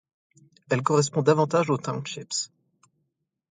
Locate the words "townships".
1.77-2.49